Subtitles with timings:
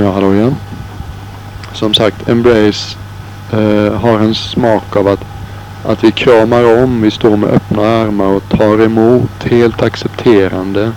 [0.00, 0.56] Ja, hallå igen.
[1.72, 2.96] Som sagt, Embrace
[3.52, 5.24] eh, har en smak av att,
[5.84, 10.92] att vi kramar om, vi står med öppna armar och tar emot helt accepterande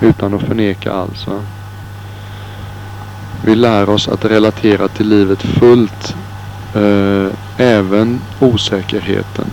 [0.00, 1.26] utan att förneka alls.
[1.26, 1.40] Va?
[3.44, 6.14] Vi lär oss att relatera till livet fullt,
[6.74, 9.46] eh, även osäkerheten.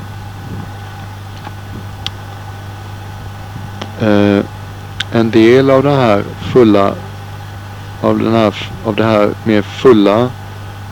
[4.01, 4.45] Eh,
[5.11, 6.23] en del av det här
[6.53, 6.93] fulla
[8.05, 10.29] av den här, av det här mer fulla,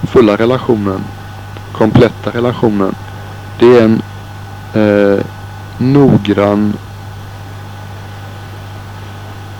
[0.03, 1.03] fulla relationen,
[1.71, 2.95] kompletta relationen.
[3.59, 4.01] Det är en
[4.73, 5.25] eh,
[5.77, 6.73] noggrann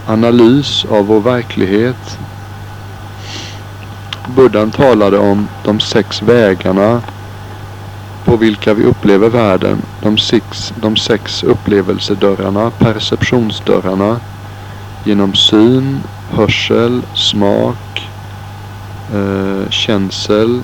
[0.07, 2.17] analys av vår verklighet.
[4.35, 7.01] Buddhan talade om de sex vägarna
[8.25, 9.81] på vilka vi upplever världen.
[10.01, 14.19] De sex, de sex upplevelsedörrarna, perceptionsdörrarna.
[15.05, 15.99] Genom syn,
[16.33, 18.09] hörsel, smak,
[19.13, 20.63] eh, känsel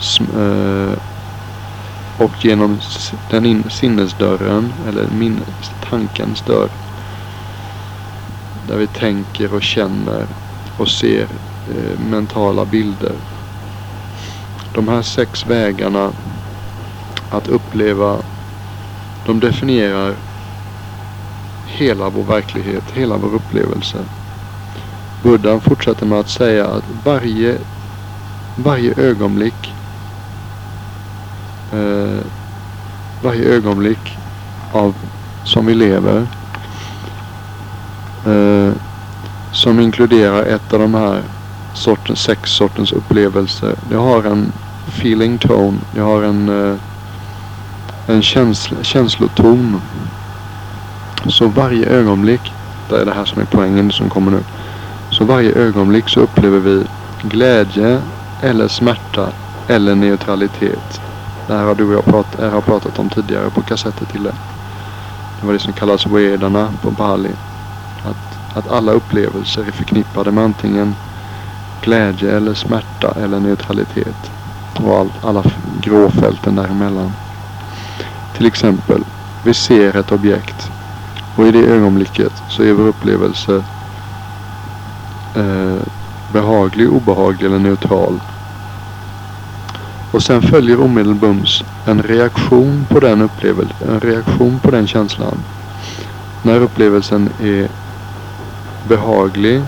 [0.00, 0.92] sm eh,
[2.18, 2.78] och genom
[3.30, 5.40] den in sinnesdörren eller min
[5.90, 6.68] tankens dörr.
[8.68, 10.26] Där vi tänker och känner
[10.78, 13.12] och ser eh, mentala bilder.
[14.74, 16.10] De här sex vägarna
[17.30, 18.16] att uppleva,
[19.26, 20.14] de definierar
[21.66, 23.98] hela vår verklighet, hela vår upplevelse.
[25.24, 27.58] Buddha fortsätter med att säga att varje,
[28.56, 29.74] varje ögonblick
[31.72, 32.24] eh,
[33.22, 34.16] varje ögonblick
[34.72, 34.94] av
[35.44, 36.26] som vi lever
[38.26, 38.72] eh,
[39.52, 41.22] som inkluderar ett av de här
[41.74, 43.74] sortens, sex sortens upplevelser.
[43.90, 44.52] Det har en
[44.88, 45.78] feeling tone.
[45.94, 46.76] Det har en, eh,
[48.06, 49.80] en känsl känsloton.
[51.28, 52.52] Så varje ögonblick,
[52.88, 54.40] det är det här som är poängen som kommer nu.
[55.18, 56.84] Så varje ögonblick så upplever vi
[57.22, 58.02] glädje
[58.42, 59.28] eller smärta
[59.68, 61.00] eller neutralitet.
[61.46, 64.22] Det här har du och jag prat, jag har pratat om tidigare på kassetter till
[64.22, 64.34] det.
[65.40, 67.30] Det var det som kallas vedarna på Bali.
[68.04, 70.94] Att, att alla upplevelser är förknippade med antingen
[71.82, 74.30] glädje eller smärta eller neutralitet.
[74.76, 75.42] Och all, alla
[75.80, 77.12] gråfälten däremellan.
[78.36, 79.04] Till exempel,
[79.44, 80.70] vi ser ett objekt
[81.36, 83.64] och i det ögonblicket så är vår upplevelse
[85.34, 85.82] eh,
[86.32, 88.20] behaglig, obehaglig eller neutral.
[90.12, 95.38] Och sen följer omedelbums en reaktion på den upplevelsen, en reaktion på den känslan.
[96.42, 97.68] När upplevelsen är
[98.88, 99.62] behaglig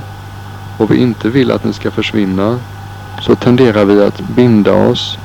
[0.79, 2.59] och vi inte vill att den ska försvinna
[3.23, 5.19] så tenderar vi att binda oss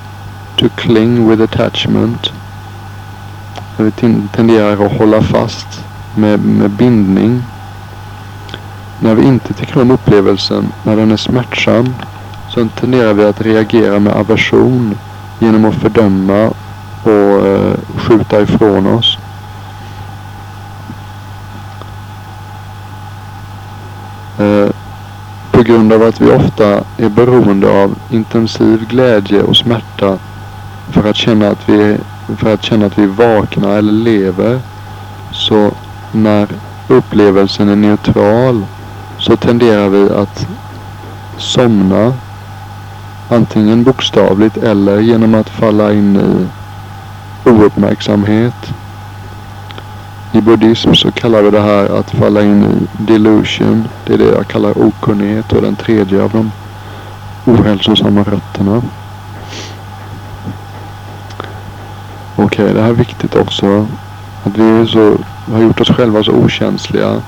[0.56, 2.32] to cling with attachment.
[3.78, 3.92] Vi
[4.32, 5.86] tenderar att hålla fast
[6.16, 7.44] med, med bindning
[9.02, 11.96] när vi inte tycker om upplevelsen, när den är smärtsam,
[12.50, 14.98] så tenderar vi att reagera med aversion
[15.40, 16.54] genom att fördöma
[17.04, 19.18] och eh, skjuta ifrån oss.
[24.40, 24.70] Eh,
[25.52, 30.18] på grund av att vi ofta är beroende av intensiv glädje och smärta
[30.90, 31.98] för att känna att vi,
[32.38, 34.60] för att känna att vi är vakna eller lever.
[35.32, 35.72] Så
[36.12, 36.48] när
[36.88, 38.66] upplevelsen är neutral
[39.22, 40.48] så tenderar vi att
[41.38, 42.14] somna.
[43.30, 48.74] Antingen bokstavligt eller genom att falla in i ouppmärksamhet.
[50.32, 53.88] I buddhism så kallar vi det här att falla in i delusion.
[54.06, 56.52] Det är det jag kallar okunnighet och den tredje av de
[57.46, 58.82] ohälsosamma rötterna.
[62.36, 63.88] Okej, okay, det här är viktigt också.
[64.44, 65.18] Att vi så,
[65.52, 67.22] har gjort oss själva så okänsliga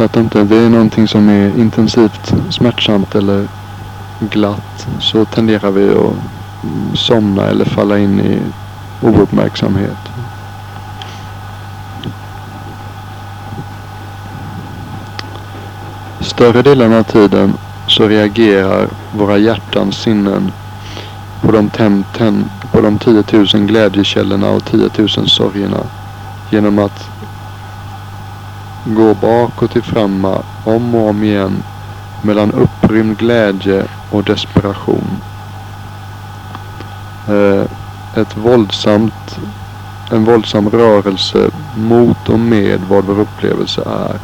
[0.00, 3.48] fattar inte det är någonting som är intensivt smärtsamt eller
[4.20, 8.38] glatt så tenderar vi att somna eller falla in i
[9.00, 9.98] ouppmärksamhet.
[16.20, 17.52] Större delen av tiden
[17.86, 20.52] så reagerar våra hjärtans sinnen
[21.40, 25.80] på de, ten, ten, på de 10 000 glädjekällorna och 10 000 sorgerna
[26.50, 27.10] genom att
[28.84, 31.62] går bakåt till framma om och om igen
[32.22, 35.20] mellan upprymd glädje och desperation.
[37.28, 37.64] Eh,
[38.20, 39.38] ett våldsamt,
[40.10, 44.18] en våldsam rörelse mot och med vad vår upplevelse är.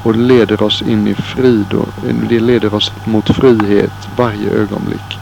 [0.03, 1.87] Och det leder oss in i frid och
[2.29, 5.19] det leder oss mot frihet varje ögonblick.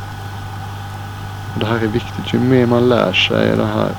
[1.59, 2.33] Det här är viktigt.
[2.33, 3.91] Ju mer man lär sig det här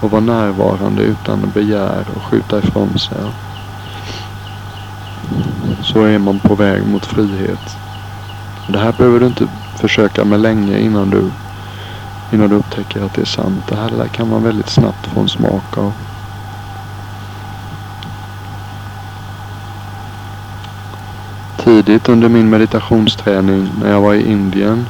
[0.00, 3.18] och vara närvarande utan begär och skjuta ifrån sig.
[5.82, 7.76] Så är man på väg mot frihet.
[8.68, 9.46] Det här behöver du inte
[9.76, 11.30] försöka med länge innan du,
[12.32, 13.64] innan du upptäcker att det är sant.
[13.68, 15.92] Det här kan man väldigt snabbt få en smak av.
[21.68, 24.86] Tidigt under min meditationsträning när jag var i Indien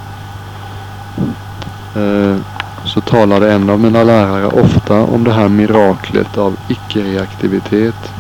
[1.97, 2.37] eh,
[2.85, 8.13] så talade en av mina lärare ofta om det här miraklet av icke-reaktivitet.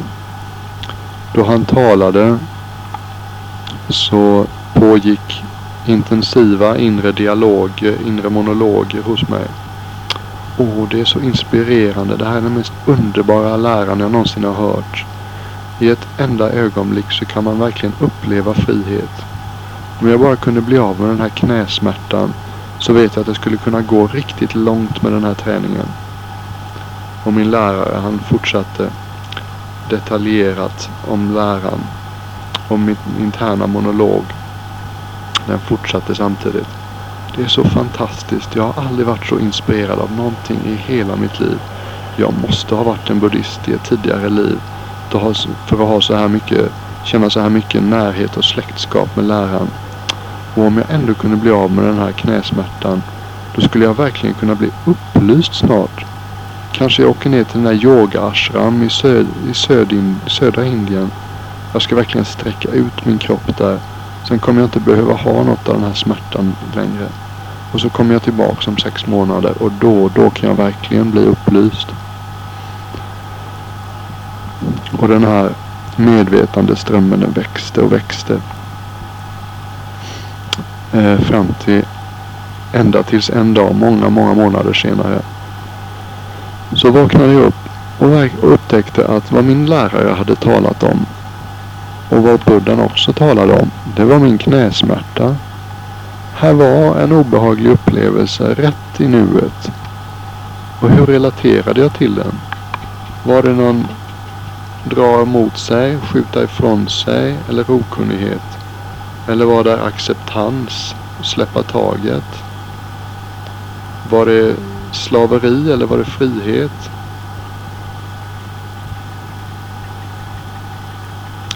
[1.34, 2.38] Då han talade
[3.88, 5.44] så pågick
[5.86, 9.46] intensiva inre dialoger, inre monologer hos mig.
[10.58, 12.16] Åh, oh, det är så inspirerande.
[12.16, 15.04] Det här är den mest underbara läraren jag någonsin har hört.
[15.80, 19.26] I ett enda ögonblick så kan man verkligen uppleva frihet.
[20.00, 22.32] Om jag bara kunde bli av med den här knäsmärtan
[22.78, 25.86] så vet jag att jag skulle kunna gå riktigt långt med den här träningen.
[27.24, 28.90] Och min lärare han fortsatte
[29.90, 31.80] detaljerat om läran.
[32.68, 34.24] Och min interna monolog.
[35.46, 36.68] Den fortsatte samtidigt.
[37.34, 38.54] Det är så fantastiskt.
[38.54, 41.58] Jag har aldrig varit så inspirerad av någonting i hela mitt liv.
[42.16, 44.60] Jag måste ha varit en buddhist i ett tidigare liv.
[45.10, 46.72] För att ha så här mycket,
[47.04, 49.68] känna så här mycket närhet och släktskap med läraren.
[50.54, 53.02] Och om jag ändå kunde bli av med den här knäsmärtan.
[53.54, 56.04] Då skulle jag verkligen kunna bli upplyst snart.
[56.72, 61.10] Kanske jag åker ner till den där yoga ashram i, söd, i söd, södra Indien.
[61.72, 63.78] Jag ska verkligen sträcka ut min kropp där.
[64.28, 67.08] Sen kommer jag inte behöva ha något av den här smärtan längre.
[67.72, 71.20] Och så kommer jag tillbaka om sex månader och då, då kan jag verkligen bli
[71.20, 71.88] upplyst.
[74.98, 75.50] Och den här
[75.96, 78.40] medvetandeströmmen den växte och växte
[80.92, 81.84] eh, fram till
[82.72, 85.20] ända tills en dag, många, många månader senare.
[86.72, 87.54] Så vaknade jag upp
[87.98, 91.06] och upptäckte att vad min lärare hade talat om
[92.08, 95.36] och vad buddhan också talade om, det var min knäsmärta.
[96.34, 99.70] Här var en obehaglig upplevelse rätt i nuet.
[100.80, 102.32] Och hur relaterade jag till den?
[103.24, 103.86] Var det någon
[104.88, 108.58] dra emot sig, skjuta ifrån sig eller okunnighet?
[109.28, 110.94] Eller var det acceptans?
[111.22, 112.42] Släppa taget?
[114.10, 114.56] Var det
[114.92, 116.90] slaveri eller var det frihet?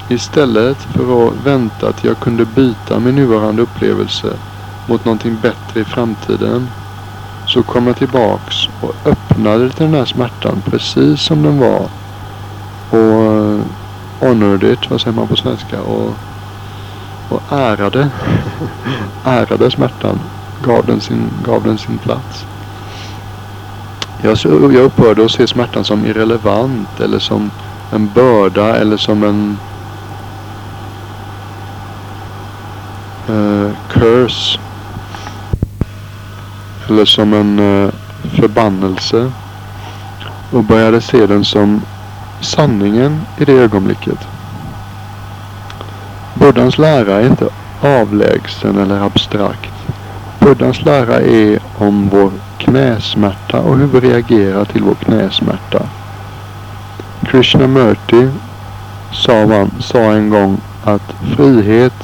[0.09, 4.33] Istället för att vänta att jag kunde byta min nuvarande upplevelse
[4.87, 6.69] mot någonting bättre i framtiden
[7.47, 12.02] så kom jag tillbaks och öppnade till den här smärtan precis som den var.
[12.93, 13.61] Och eh,
[14.21, 15.83] onödigt, it, vad säger man på svenska?
[15.83, 16.15] Och
[17.33, 18.09] och ärade,
[19.25, 20.21] ärade smärtan.
[20.65, 22.47] Gav den sin, gav den sin plats.
[24.23, 24.39] Jag,
[24.75, 27.51] jag upphörde att se smärtan som irrelevant eller som
[27.93, 29.59] en börda eller som en
[33.31, 34.59] uh, curse.
[36.89, 37.91] Eller som en uh,
[38.37, 39.33] förbannelse.
[40.51, 41.83] Och började se den som
[42.43, 44.19] sanningen i det ögonblicket.
[46.35, 47.49] Buddhas lära är inte
[47.81, 49.73] avlägsen eller abstrakt.
[50.39, 55.83] Buddhas lära är om vår knäsmärta och hur vi reagerar till vår knäsmärta.
[57.23, 58.29] Krishnamurti
[59.13, 61.95] sa, man, sa en gång att frihet,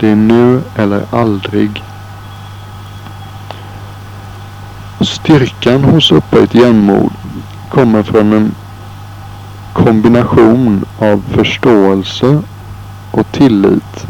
[0.00, 1.82] det är nu eller aldrig.
[5.00, 7.12] Styrkan hos upphöjt jämnmod
[7.70, 8.54] kommer från en
[9.76, 12.42] kombination av förståelse
[13.10, 14.06] och tillit.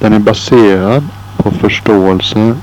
[0.00, 2.54] Den är baserad på förståelse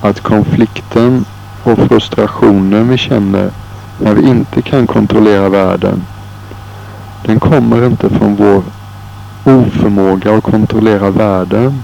[0.00, 1.24] att konflikten
[1.64, 3.50] och frustrationen vi känner
[3.98, 6.02] när vi inte kan kontrollera världen.
[7.24, 8.62] Den kommer inte från vår
[9.44, 11.82] oförmåga att kontrollera världen.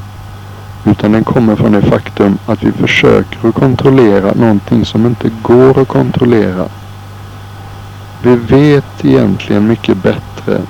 [0.84, 5.78] Utan den kommer från det faktum att vi försöker att kontrollera någonting som inte går
[5.80, 6.68] att kontrollera.
[8.26, 10.60] Vi vet egentligen mycket bättre.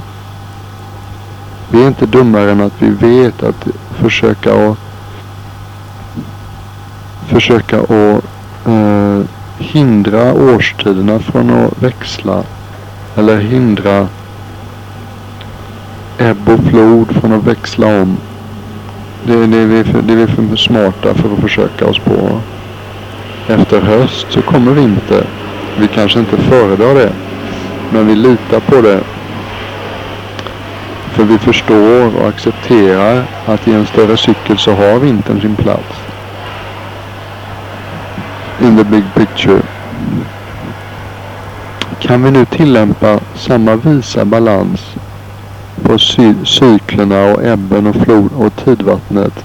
[1.70, 3.66] Vi är inte dummare än att vi vet att
[4.00, 4.78] försöka att
[7.26, 8.24] försöka att
[8.66, 9.20] eh,
[9.58, 12.42] hindra årstiderna från att växla.
[13.14, 14.08] Eller hindra
[16.18, 18.16] ebb och flod från att växla om.
[19.26, 22.40] Det, det, är vi för, det är vi för smarta för att försöka oss på.
[23.48, 25.26] Efter höst så kommer vinter.
[25.78, 27.12] Vi kanske inte föredrar det.
[27.90, 29.00] Men vi litar på det.
[31.12, 35.94] För vi förstår och accepterar att i en större cykel så har vintern sin plats.
[38.62, 39.62] In the big picture.
[42.00, 44.80] Kan vi nu tillämpa samma visa balans
[45.82, 49.44] på cy cyklerna och ebben och flod och tidvattnet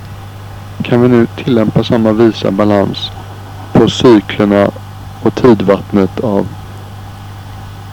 [0.84, 3.12] kan vi nu tillämpa samma visa balans
[3.74, 4.72] på cyklerna
[5.22, 6.48] och tidvattnet av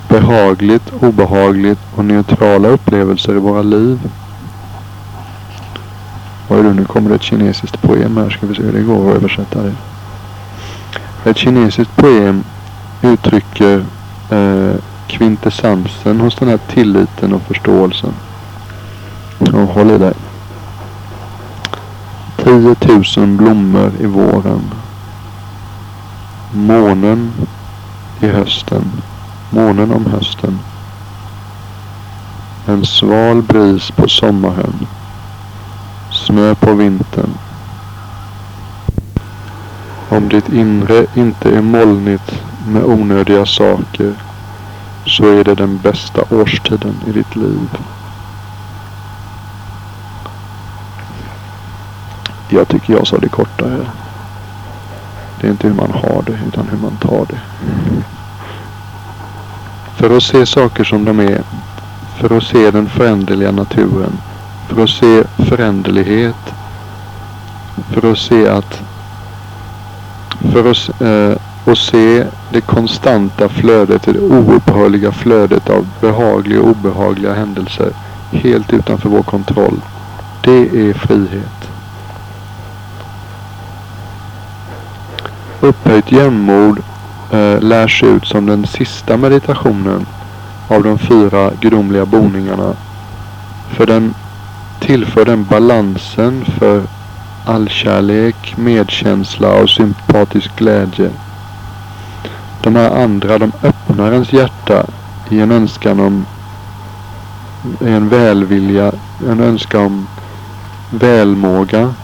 [0.09, 4.11] behagligt, obehagligt och neutrala upplevelser i våra liv.
[6.49, 6.75] Oj det?
[6.75, 8.31] nu kommer det ett kinesiskt poem här.
[8.31, 9.75] Ska vi se hur det går att översätta det.
[11.31, 12.45] Ett kinesiskt poem
[13.03, 13.85] uttrycker
[14.31, 14.75] eh,
[15.07, 18.13] kvintessensen hos den här tilliten och förståelsen.
[19.39, 20.15] Och håll i dig.
[22.37, 22.77] 10
[23.17, 24.63] 000 blommor i våren.
[26.53, 27.33] Månen
[28.21, 28.93] i hösten.
[29.51, 30.59] Månen om hösten.
[32.67, 34.87] En sval bris på sommaren.
[36.11, 37.31] Snö på vintern.
[40.09, 44.15] Om ditt inre inte är molnigt med onödiga saker
[45.07, 47.69] så är det den bästa årstiden i ditt liv.
[52.49, 53.87] Jag tycker jag sa det kortare.
[55.41, 57.41] Det är inte hur man har det utan hur man tar det.
[59.99, 61.43] För att se saker som de är.
[62.17, 64.13] För att se den föränderliga naturen.
[64.69, 66.55] För att se föränderlighet.
[67.91, 68.83] För att se att
[70.53, 77.93] för att eh, se det konstanta flödet, det oupphörliga flödet av behagliga och obehagliga händelser
[78.31, 79.81] helt utanför vår kontroll.
[80.41, 81.71] Det är frihet.
[85.61, 86.83] Upphöjt jämnmod
[87.31, 90.07] eh, lärs ut som den sista meditationen
[90.69, 92.75] av de fyra gudomliga boningarna.
[93.69, 94.15] För den
[94.81, 96.83] tillför den balansen för
[97.47, 101.11] allkärlek, medkänsla och sympatisk glädje.
[102.63, 104.87] De här andra, de öppnar ens hjärta
[105.29, 106.27] i en önskan om
[107.81, 108.93] en välvilja,
[109.31, 110.07] en önskan om
[110.91, 111.95] välmåga.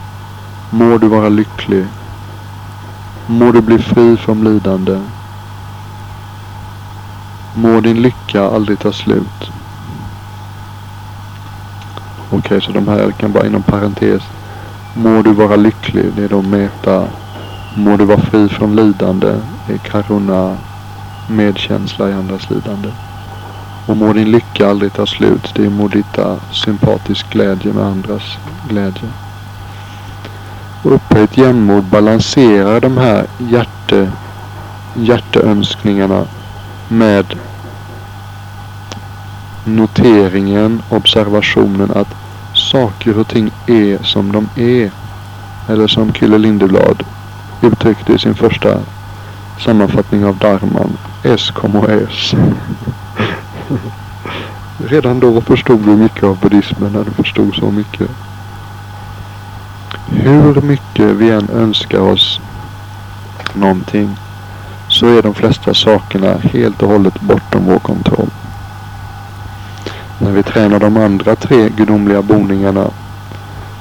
[0.69, 1.85] Må du vara lycklig.
[3.27, 4.99] Må du bli fri från lidande.
[7.55, 9.51] Må din lycka aldrig ta slut.
[12.27, 14.23] Okej, okay, så de här kan bara inom parentes.
[14.93, 17.07] Må du vara lycklig, det är då meta.
[17.75, 19.35] Må du vara fri från lidande,
[19.67, 20.57] det är karuna,
[21.29, 22.89] medkänsla i andras lidande.
[23.87, 28.37] Och må din lycka aldrig ta slut, det är modita, ah, sympatisk glädje med andras
[28.69, 29.09] glädje
[30.91, 34.11] upphöjt jämnmod balanserar de här hjärte,
[34.93, 36.25] hjärteönskningarna
[36.87, 37.25] med
[39.63, 42.15] noteringen, observationen att
[42.53, 44.91] saker och ting är som de är.
[45.69, 47.03] Eller som Kille Lindeblad
[47.61, 48.79] uttryckte i sin första
[49.59, 50.97] sammanfattning av Dharman.
[51.23, 52.33] S kommer S.
[54.77, 58.09] Redan då förstod vi mycket av buddhismen när du förstod så mycket.
[60.07, 62.39] Hur mycket vi än önskar oss
[63.53, 64.17] någonting
[64.87, 68.29] så är de flesta sakerna helt och hållet bortom vår kontroll.
[70.19, 72.87] När vi tränar de andra tre gudomliga boningarna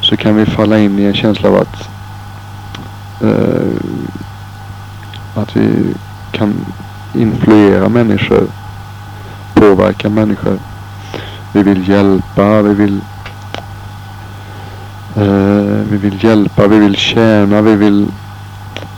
[0.01, 1.89] så kan vi falla in i en känsla av att
[3.23, 4.05] eh,
[5.35, 5.95] att vi
[6.33, 6.55] kan
[7.15, 8.47] influera människor,
[9.55, 10.59] påverka människor.
[11.53, 13.01] Vi vill hjälpa, vi vill
[15.17, 15.64] eh,
[15.95, 18.07] vi vill hjälpa, vi vill tjäna, vi vill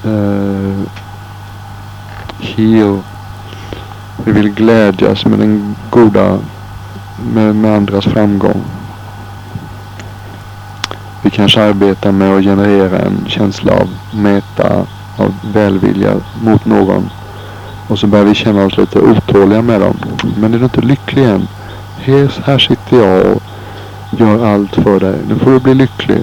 [0.06, 0.82] uh,
[2.38, 2.98] heal.
[4.24, 6.38] Vi vill glädjas med den goda,
[7.34, 8.62] med, med andras framgång.
[11.22, 14.86] Vi kanske arbetar med att generera en känsla av meta,
[15.16, 17.10] av välvilja mot någon.
[17.88, 19.96] Och så börjar vi känna oss lite otåliga med dem.
[20.38, 21.48] Men är du inte lycklig än?
[21.98, 23.42] Här, här sitter jag och
[24.18, 25.18] gör allt för dig.
[25.28, 26.22] Nu får du bli lycklig.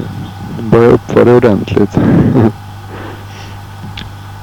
[0.59, 1.97] Börja uppföra det ordentligt.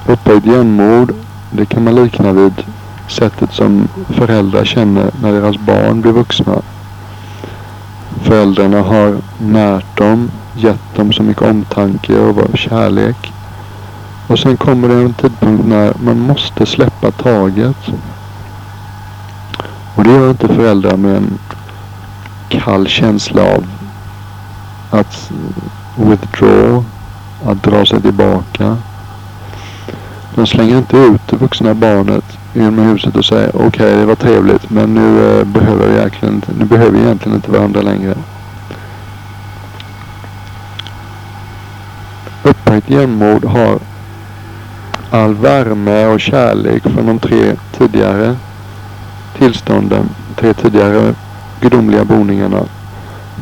[0.07, 1.11] Upphöjt jämnmod.
[1.51, 2.53] Det kan man likna vid
[3.07, 6.61] sättet som föräldrar känner när deras barn blir vuxna.
[8.21, 13.33] Föräldrarna har närt dem, gett dem så mycket omtanke och kärlek.
[14.27, 17.89] Och sen kommer det en tidpunkt när man måste släppa taget.
[19.95, 21.39] Och det gör inte föräldrar med en
[22.49, 23.65] kall känsla av
[24.89, 25.31] att
[25.95, 26.83] withdraw,
[27.45, 28.77] att dra sig tillbaka.
[30.35, 34.15] De slänger inte ut det vuxna barnet genom huset och säger okej okay, det var
[34.15, 38.15] trevligt men nu eh, behöver vi egentligen inte, nu behöver vi egentligen inte varandra längre.
[42.43, 43.79] Upphöjt jämnmod har
[45.11, 48.35] all värme och kärlek från de tre tidigare
[49.37, 51.13] tillstånden, tre tidigare
[51.61, 52.65] gudomliga boningarna.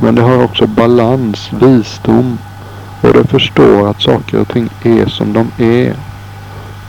[0.01, 2.37] Men det har också balans, visdom
[3.01, 5.93] och det förstår att saker och ting är som de är.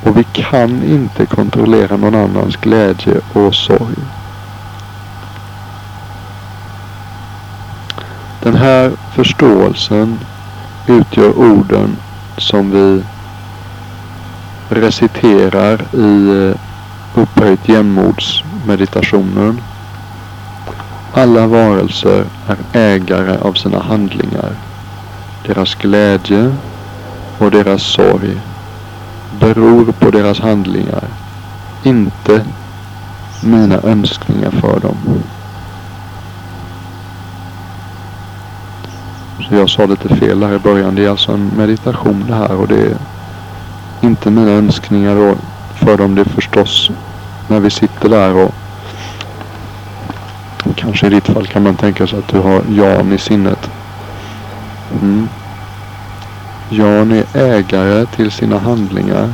[0.05, 3.97] Och vi kan inte kontrollera någon annans glädje och sorg.
[8.43, 10.19] Den här förståelsen
[10.87, 11.97] utgör orden
[12.39, 13.03] som vi
[14.69, 16.57] reciterar i eh,
[17.23, 19.61] upphöjt jämnmodsmeditationen.
[21.13, 24.53] Alla varelser är ägare av sina handlingar.
[25.47, 26.55] Deras glädje
[27.39, 28.41] och deras sorg
[29.41, 31.05] beror på deras handlingar.
[31.83, 32.45] Inte
[33.43, 34.97] mina önskningar för dem.
[39.49, 40.95] Så jag sa lite fel här i början.
[40.95, 42.97] Det är alltså en meditation det här och det är
[44.01, 45.35] inte mina önskningar då
[45.75, 46.15] för dem.
[46.15, 46.91] Det är förstås
[47.49, 48.55] när vi sitter där och
[50.81, 53.71] kanske i ditt fall kan man tänka sig att du har Jan i sinnet.
[55.03, 55.29] Mm.
[56.69, 59.33] Jan är ägare till sina handlingar.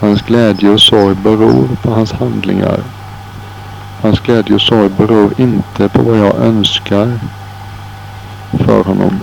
[0.00, 2.80] Hans glädje och sorg beror på hans handlingar.
[4.02, 7.20] Hans glädje och sorg beror inte på vad jag önskar
[8.50, 9.20] för honom.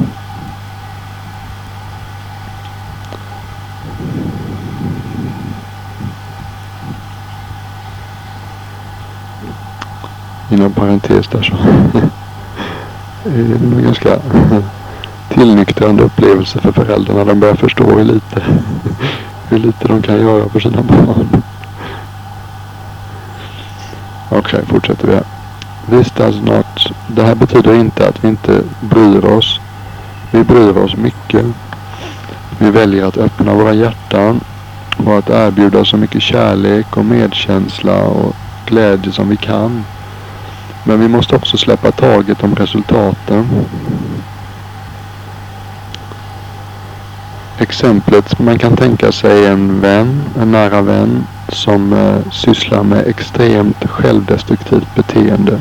[10.50, 11.54] Inom parentes där så
[13.30, 14.20] är det en ganska
[15.30, 17.26] tillnyktrande upplevelse för föräldrarna.
[17.26, 18.42] De börjar förstå hur lite,
[19.50, 21.44] hur lite de kan göra för sina barn.
[24.30, 25.24] Okej, okay, fortsätter vi här.
[25.90, 26.92] This does not.
[27.08, 29.60] Det här betyder inte att vi inte bryr oss.
[30.32, 31.46] Vi bryr oss mycket.
[32.60, 34.40] Vi väljer att öppna våra hjärtan
[35.06, 39.86] och att erbjuda så mycket kärlek och medkänsla och glädje som vi kan.
[40.88, 43.48] Men vi måste också släppa taget om resultaten.
[47.60, 53.90] Exemplet man kan tänka sig en vän, en nära vän som eh, sysslar med extremt
[53.90, 55.60] självdestruktivt beteende.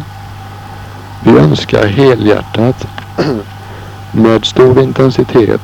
[1.25, 2.87] Vi önskar helhjärtat
[4.13, 5.61] med stor intensitet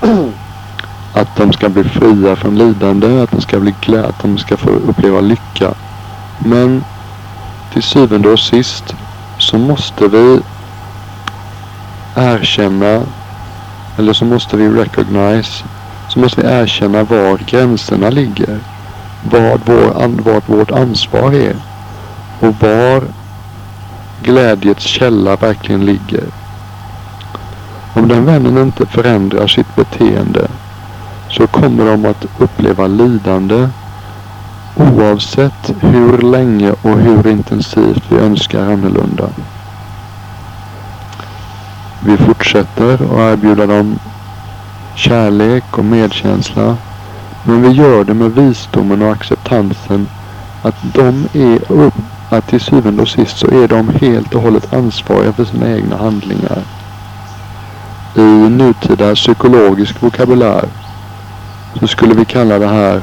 [1.12, 4.56] att de ska bli fria från lidande, att de ska bli glada, att de ska
[4.56, 5.74] få uppleva lycka.
[6.38, 6.84] Men
[7.72, 8.94] till syvende och sist
[9.38, 10.40] så måste vi
[12.16, 13.02] erkänna
[13.98, 15.64] eller så måste vi recognize
[16.08, 18.58] så måste vi erkänna var gränserna ligger.
[19.30, 21.56] Vad, vår, vad vårt ansvar är.
[22.40, 23.02] Och var
[24.22, 26.24] glädjets källa verkligen ligger.
[27.94, 30.48] Om den vännen inte förändrar sitt beteende
[31.30, 33.68] så kommer de att uppleva lidande
[34.76, 39.28] oavsett hur länge och hur intensivt vi önskar annorlunda.
[42.00, 43.98] Vi fortsätter att erbjuda dem
[44.94, 46.76] kärlek och medkänsla.
[47.44, 50.08] Men vi gör det med visdomen och acceptansen
[50.62, 51.58] att de är
[52.30, 55.96] att till syvende och sist så är de helt och hållet ansvariga för sina egna
[55.96, 56.62] handlingar.
[58.14, 60.64] I nutida psykologisk vokabulär
[61.80, 63.02] så skulle vi kalla det här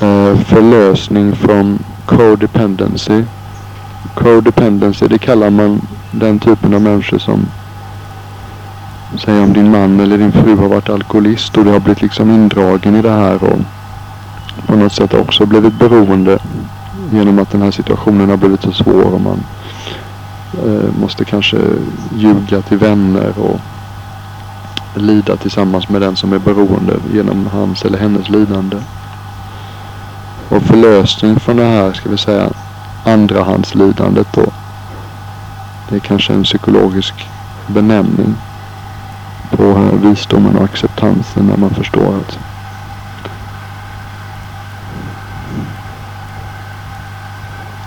[0.00, 3.24] eh, förlösning från codependency.
[4.14, 5.80] Codependency det kallar man
[6.10, 7.46] den typen av människor som
[9.24, 12.30] säger om din man eller din fru har varit alkoholist och du har blivit liksom
[12.30, 13.58] indragen i det här och
[14.66, 16.38] på något sätt också blivit beroende
[17.12, 19.40] genom att den här situationen har blivit så svår och man
[20.52, 21.56] eh, måste kanske
[22.16, 23.60] ljuga till vänner och
[24.94, 28.76] lida tillsammans med den som är beroende genom hans eller hennes lidande.
[30.48, 32.50] Och förlösning från det här, ska vi säga,
[33.04, 34.52] andrahandslidandet då.
[35.88, 37.28] Det är kanske en psykologisk
[37.66, 38.34] benämning
[39.50, 42.38] på visdomen och acceptansen när man förstår att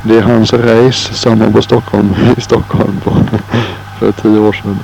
[0.03, 3.17] det är hans race som var på Stockholm, i Stockholm på,
[3.99, 4.79] för tio år sedan.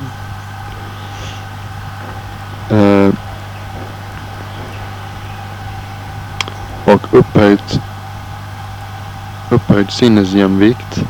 [2.71, 3.13] Uh,
[6.87, 7.79] och upphöjt,
[9.49, 11.03] upphöjt sinnesjämvikt.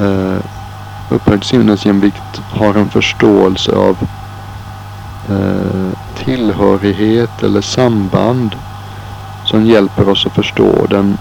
[0.00, 0.38] Eh,
[1.10, 3.96] upphöjt sinnesjämvikt har en förståelse av
[5.28, 8.56] eh, tillhörighet eller samband
[9.44, 11.18] som hjälper oss att förstå den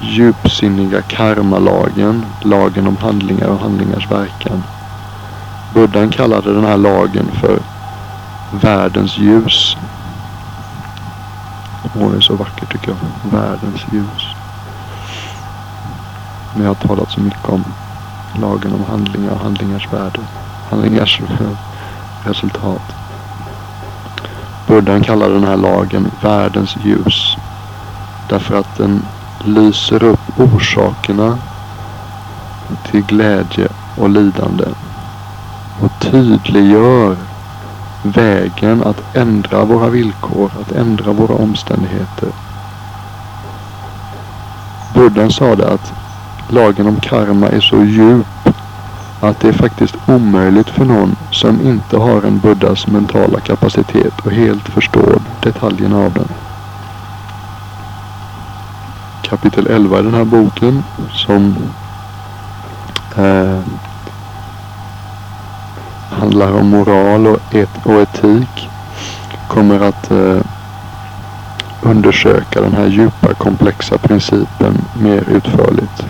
[0.00, 4.62] djupsinniga karmalagen, lagen om handlingar och handlingars verkan.
[5.74, 7.58] Buddhan kallade den här lagen för
[8.50, 9.76] världens ljus.
[11.92, 12.98] Hon det är så vackert tycker jag.
[13.32, 14.26] Världens ljus.
[16.54, 17.64] Men jag har talat så mycket om
[18.40, 20.20] lagen om handlingar och handlingars värde.
[20.70, 21.20] Handlingars
[22.24, 22.82] resultat.
[24.66, 27.36] Buddhan kallar den här lagen världens ljus.
[28.28, 29.02] Därför att den
[29.44, 31.38] lyser upp orsakerna
[32.90, 34.64] till glädje och lidande
[35.80, 37.16] och tydliggör
[38.02, 42.28] vägen att ändra våra villkor, att ändra våra omständigheter.
[44.94, 45.92] Buddhan sade att
[46.48, 48.26] lagen om karma är så djup
[49.20, 54.32] att det är faktiskt omöjligt för någon som inte har en buddhas mentala kapacitet och
[54.32, 56.28] helt förstår detaljerna av den.
[59.22, 61.56] Kapitel 11 i den här boken som
[63.16, 63.60] eh,
[66.20, 68.68] handlar om moral och, et och etik
[69.48, 70.40] kommer att eh,
[71.82, 76.04] undersöka den här djupa komplexa principen mer utförligt.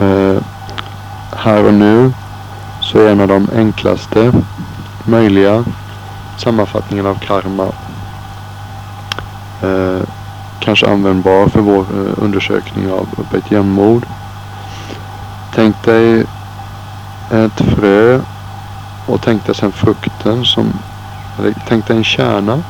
[0.00, 0.42] Eh,
[1.36, 2.12] här och nu
[2.80, 4.32] så är en av de enklaste
[5.04, 5.64] möjliga
[6.38, 7.66] sammanfattningen av karma
[9.62, 10.02] eh,
[10.60, 14.06] kanske användbar för vår eh, undersökning av ett jämnmord.
[15.54, 16.26] Tänk dig
[17.30, 18.20] ett frö
[19.06, 20.72] och tänk dig sen frukten som,
[21.38, 22.62] eller tänk dig en kärna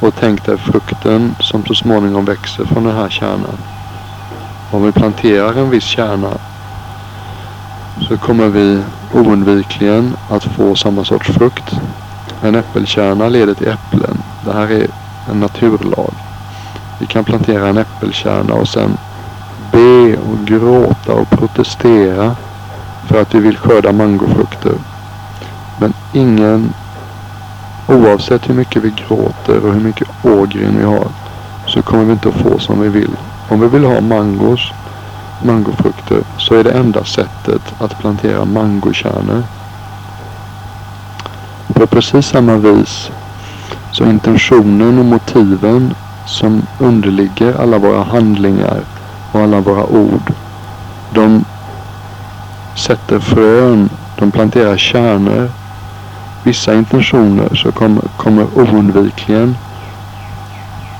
[0.00, 3.58] och tänk dig frukten som så småningom växer från den här kärnan.
[4.70, 6.30] Om vi planterar en viss kärna
[8.08, 11.74] så kommer vi oundvikligen att få samma sorts frukt.
[12.42, 14.22] En äppelkärna leder till äpplen.
[14.44, 14.86] Det här är
[15.30, 16.14] en naturlag.
[16.98, 18.96] Vi kan plantera en äppelkärna och sen
[19.72, 22.36] be och gråta och protestera
[23.06, 24.74] för att vi vill skörda mangofrukter.
[25.80, 26.74] Men ingen,
[27.86, 31.08] oavsett hur mycket vi gråter och hur mycket ågren vi har,
[31.66, 33.16] så kommer vi inte att få som vi vill.
[33.48, 34.72] Om vi vill ha mangos,
[35.44, 39.42] mangofrukter, så är det enda sättet att plantera mangokärnor.
[41.74, 43.10] På precis samma vis
[43.92, 45.94] så intentionen och motiven
[46.26, 48.80] som underligger alla våra handlingar
[49.32, 50.32] och alla våra ord.
[51.14, 51.44] De
[52.74, 55.50] sätter frön, de planterar kärnor.
[56.42, 59.56] Vissa intentioner så kommer, kommer oundvikligen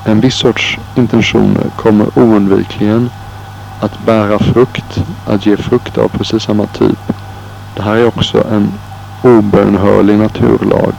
[0.04, 3.10] en viss sorts intentioner kommer oundvikligen
[3.80, 7.12] att bära frukt, att ge frukt av precis samma typ.
[7.76, 8.72] Det här är också en
[9.22, 10.92] obönhörlig naturlag.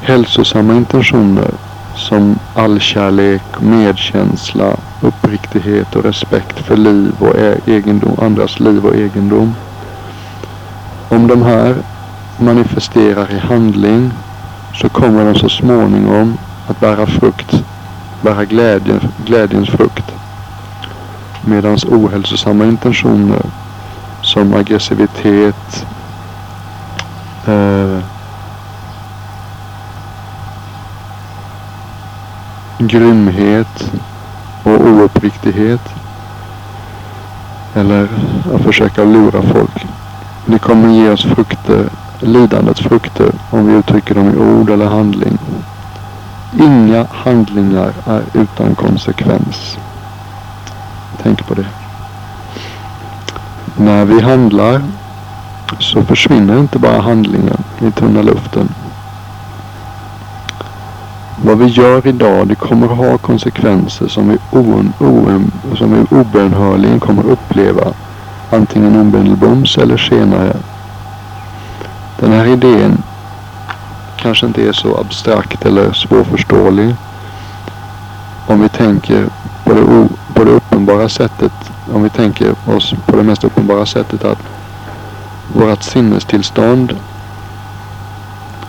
[0.00, 1.50] Hälsosamma intentioner
[1.96, 9.54] som allkärlek, medkänsla, uppriktighet och respekt för liv och e- egendom, andras liv och egendom.
[11.08, 11.74] Om de här
[12.38, 14.10] manifesterar i handling
[14.74, 17.64] så kommer de så småningom att bära frukt,
[18.22, 20.12] bära glädje, glädjens frukt.
[21.44, 23.42] Medan ohälsosamma intentioner
[24.22, 25.86] som aggressivitet,
[27.46, 27.98] eh,
[32.88, 33.92] grymhet
[34.62, 35.80] och ouppriktighet.
[37.74, 38.08] Eller
[38.54, 39.86] att försöka lura folk.
[40.46, 41.88] Det kommer ge oss frukter,
[42.20, 45.38] lidandets frukter, om vi uttrycker dem i ord eller handling.
[46.60, 49.78] Inga handlingar är utan konsekvens.
[51.22, 51.66] Tänk på det.
[53.76, 54.82] När vi handlar
[55.78, 58.68] så försvinner inte bara handlingen i tunna luften.
[61.44, 64.38] Vad vi gör idag det kommer att ha konsekvenser som vi,
[65.76, 67.92] som vi obönhörligen kommer uppleva
[68.50, 70.56] antingen omedelbums eller senare.
[72.20, 73.02] Den här idén
[74.16, 76.94] kanske inte är så abstrakt eller svårförståelig.
[78.46, 79.26] Om vi tänker
[79.64, 81.52] på det, o, på det uppenbara sättet,
[81.92, 84.42] om vi tänker oss på det mest uppenbara sättet att
[85.54, 86.96] vårt sinnestillstånd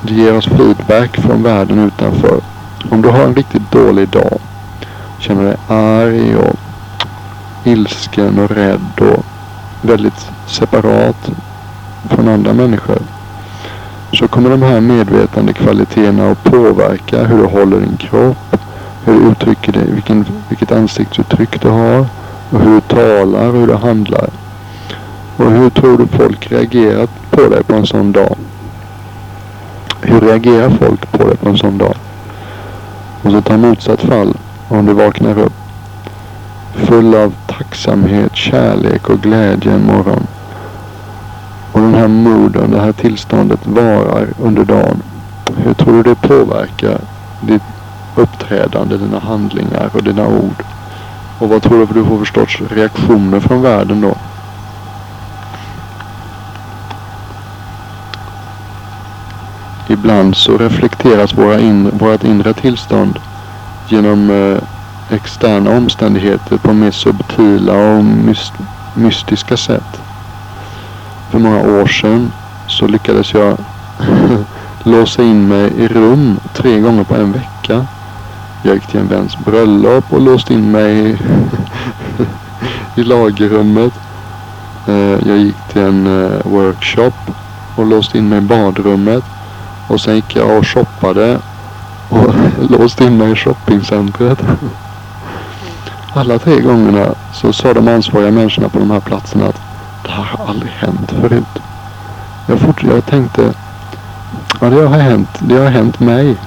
[0.02, 2.53] det ger oss feedback från världen utanför.
[2.90, 4.40] Om du har en riktigt dålig dag,
[5.20, 6.56] känner dig arg och
[7.64, 9.26] ilsken och rädd och
[9.82, 11.32] väldigt separat
[12.10, 13.00] från andra människor.
[14.14, 18.58] Så kommer de här medvetande kvaliteterna att påverka hur du håller din kropp,
[19.06, 22.06] hur du uttrycker dig, vilken, vilket ansiktsuttryck du har
[22.50, 24.30] och hur du talar och hur du handlar.
[25.38, 28.36] Och hur tror du folk reagerar på dig på en sån dag?
[30.02, 31.96] Hur reagerar folk på dig på en sån dag?
[33.24, 34.34] Och så ta motsatt fall
[34.68, 35.54] om du vaknar upp
[36.74, 40.28] full av tacksamhet, kärlek och glädje en morgon.
[41.72, 45.02] Och den här moden, det här tillståndet varar under dagen.
[45.58, 47.00] Hur tror du det påverkar
[47.42, 47.62] ditt
[48.16, 50.64] uppträdande, dina handlingar och dina ord?
[51.40, 54.16] Och vad tror du du får för sorts reaktioner från världen då?
[60.04, 63.20] Ibland så reflekteras våra in, vårt inre tillstånd
[63.88, 64.58] genom eh,
[65.16, 68.54] externa omständigheter på mer subtila och myst,
[68.94, 70.02] mystiska sätt.
[71.30, 72.32] För många år sedan
[72.68, 73.58] så lyckades jag
[74.84, 77.86] låsa in mig i rum tre gånger på en vecka.
[78.64, 81.18] Jag gick till en väns bröllop och låste in mig
[82.96, 83.94] i lagerrummet.
[84.88, 87.14] Eh, jag gick till en eh, workshop
[87.76, 89.24] och låste in mig i badrummet.
[89.88, 91.40] Och sen gick jag och shoppade
[92.10, 92.36] och
[92.70, 94.40] låste in mig i shoppingcentret.
[96.14, 99.62] Alla tre gångerna så sa de ansvariga människorna på de här platserna att
[100.04, 101.60] det här har aldrig hänt förut.
[102.48, 103.54] Jag, fort, jag tänkte,
[104.62, 106.38] ja det har hänt, det har hänt mig.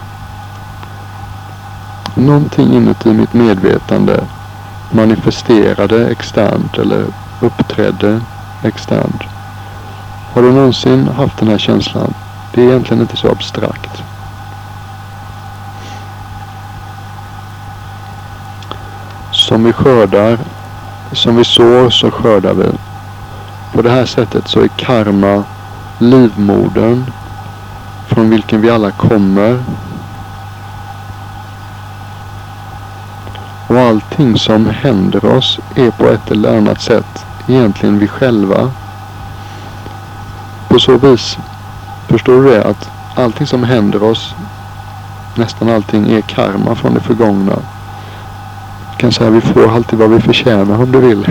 [2.15, 4.25] Någonting inuti mitt medvetande
[4.91, 7.05] manifesterade externt eller
[7.41, 8.21] uppträdde
[8.63, 9.23] externt.
[10.33, 12.15] Har du någonsin haft den här känslan?
[12.57, 14.03] Det är egentligen inte så abstrakt.
[19.33, 20.39] Som vi skördar,
[21.13, 22.67] som vi sår så skördar vi.
[23.73, 25.45] På det här sättet så är karma
[25.99, 27.05] livmodern
[28.07, 29.63] från vilken vi alla kommer.
[33.67, 38.71] Och allting som händer oss är på ett eller annat sätt egentligen vi själva.
[40.69, 41.39] På så vis
[42.09, 42.65] Förstår du det?
[42.65, 44.35] Att allting som händer oss,
[45.35, 47.59] nästan allting är karma från det förgångna.
[48.91, 51.29] Jag kan säga att vi får alltid vad vi förtjänar om du vill.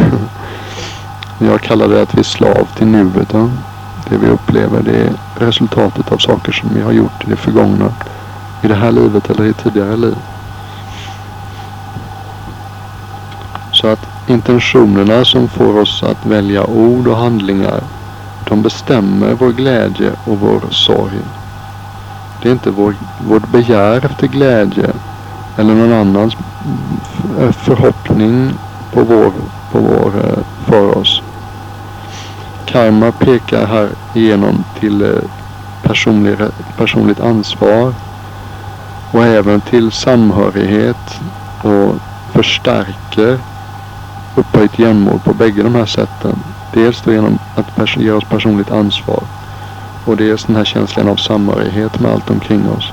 [1.39, 3.29] Jag kallar det att vi är slav till nuet.
[4.09, 5.13] Det vi upplever det är
[5.45, 7.93] resultatet av saker som vi har gjort i det förgångna.
[8.61, 10.15] I det här livet eller i tidigare liv.
[13.71, 17.81] Så att intentionerna som får oss att välja ord och handlingar
[18.49, 21.19] de bestämmer vår glädje och vår sorg.
[22.41, 22.95] Det är inte vår,
[23.27, 24.93] vårt begär efter glädje
[25.57, 26.35] eller någon annans
[27.51, 28.53] förhoppning
[28.93, 29.31] på vår,
[29.71, 31.21] på vår, eh, för oss.
[32.65, 35.09] Karma pekar här igenom till eh,
[35.83, 36.37] personlig,
[36.77, 37.93] personligt ansvar
[39.11, 41.19] och även till samhörighet
[41.61, 41.95] och
[42.31, 43.39] förstärker
[44.35, 46.39] upphöjt jämnmod på bägge de här sätten.
[46.75, 49.23] Dels då genom att ge oss personligt ansvar
[50.05, 52.91] och dels den här känslan av samhörighet med allt omkring oss.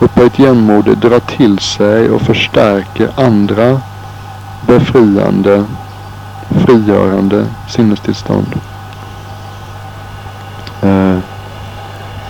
[0.00, 3.80] Upphöjt jämnmod drar till sig och förstärker andra
[4.66, 5.64] befriande,
[6.48, 8.60] frigörande sinnestillstånd.
[10.82, 11.18] Eh,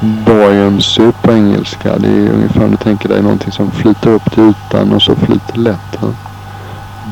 [0.01, 1.99] buoyancy på engelska.
[1.99, 5.15] Det är ungefär om du tänker dig någonting som flyter upp till ytan och så
[5.15, 5.99] flyter lätt.
[6.01, 6.09] Ja?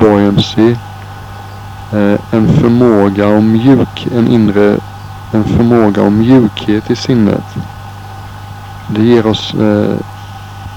[0.01, 0.77] Buoyancy
[1.93, 4.77] Eh, en förmåga om mjuk, en inre,
[5.33, 7.45] en förmåga om mjukhet i sinnet.
[8.89, 9.97] Det ger oss eh,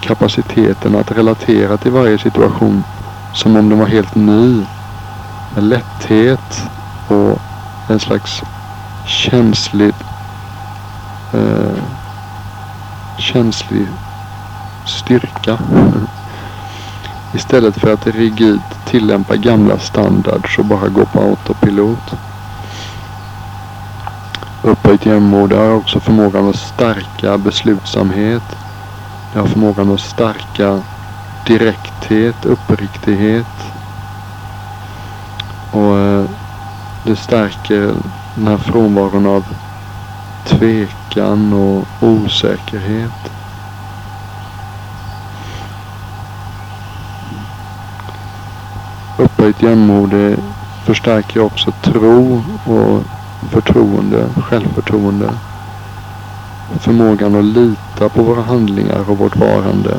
[0.02, 2.84] kapaciteten att relatera till varje situation
[3.34, 4.66] som om den var helt ny.
[5.56, 6.70] Med lätthet
[7.08, 7.40] och
[7.90, 8.42] en slags
[9.06, 9.94] känslig
[11.34, 11.84] eh,
[13.18, 13.88] känslig
[14.86, 15.60] styrka.
[17.34, 22.14] Istället för att rigid tillämpa gamla standards och bara gå på autopilot.
[24.64, 28.44] Upphöjt jämnmod har också förmågan att stärka beslutsamhet.
[29.34, 30.82] Det har förmågan att stärka
[31.48, 33.72] direkthet, uppriktighet.
[35.72, 36.26] Och eh,
[37.04, 37.94] det stärker
[38.36, 39.44] den här frånvaron av
[40.44, 43.41] tvekan och osäkerhet.
[49.18, 50.14] Upphöjt jämnmod
[50.86, 53.04] förstärker också tro och
[53.50, 55.30] förtroende, självförtroende.
[56.80, 59.98] Förmågan att lita på våra handlingar och vårt varande.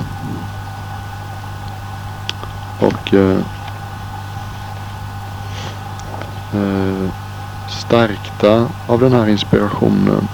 [2.81, 3.39] Och eh,
[6.55, 7.11] eh,
[7.69, 10.29] stärkta av den här inspirationen.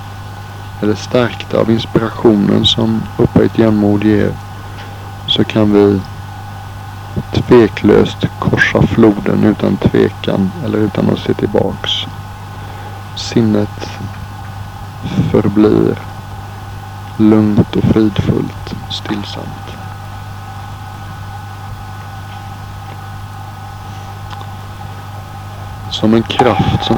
[0.83, 4.33] Eller stärkta av inspirationen som upphöjt jämnmod ger.
[5.27, 6.01] Så kan vi
[7.33, 11.91] tveklöst korsa floden utan tvekan eller utan att se tillbaks.
[13.17, 13.91] Sinnet
[15.31, 15.99] förblir
[17.17, 19.77] lugnt och fridfullt, stillsamt.
[25.91, 26.97] Som en kraft som